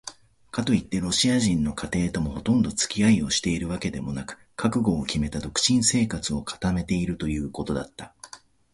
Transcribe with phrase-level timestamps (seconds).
[0.49, 8.11] かといってロシア人の家庭ともほとんどつき合いをしているわけでもなく、覚悟をきめた独身生活を固めているということだった。